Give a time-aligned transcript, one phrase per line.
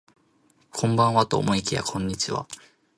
[0.73, 2.47] こんばんはと思いきやこんにちは